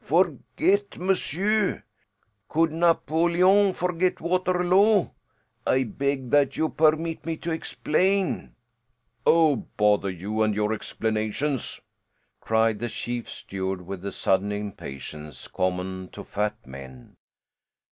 [0.03, 1.83] "Forget, monsieur?
[2.49, 5.09] Could Napoleon forget Waterloo?
[5.63, 8.55] I beg that you permit me to explain."
[9.27, 11.79] "Oh, bother you and your explanations!"
[12.39, 17.15] cried the chief steward with the sudden impatience common to fat men.